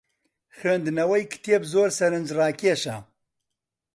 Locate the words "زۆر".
1.73-1.89